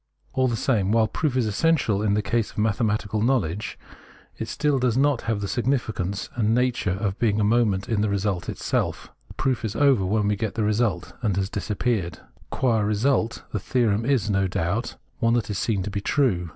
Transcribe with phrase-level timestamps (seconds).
[0.33, 3.77] All the same, while proof is essential in the case of mathematical knowledge,
[4.35, 7.87] it still does not have the .significance and nature of Preface 39 being a moment
[7.87, 11.51] in the result itself; the proof is over when we get the result, and has
[11.51, 12.17] disappeared.
[12.49, 16.49] Qua result the theorem is, no doubt, one that is seen to be true.